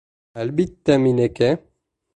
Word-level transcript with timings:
Әлбиттә, 0.43 0.97
минеке. 1.05 1.55